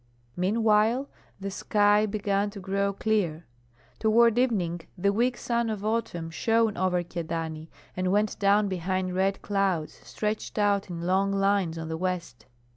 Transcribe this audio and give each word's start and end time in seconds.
Meanwhile 0.35 1.09
the 1.39 1.51
sky 1.51 2.07
began 2.07 2.49
to 2.49 2.59
grow 2.59 2.91
clear; 2.91 3.45
toward 3.99 4.39
evening 4.39 4.81
the 4.97 5.13
weak 5.13 5.37
sun 5.37 5.69
of 5.69 5.85
autumn 5.85 6.31
shone 6.31 6.75
over 6.75 7.03
Kyedani 7.03 7.69
and 7.95 8.11
went 8.11 8.39
down 8.39 8.67
behind 8.67 9.13
red 9.13 9.43
clouds, 9.43 9.93
stretched 10.03 10.57
out 10.57 10.89
in 10.89 11.03
long 11.03 11.31
lines 11.31 11.77
on 11.77 11.87
the 11.87 11.97
west. 11.97 12.47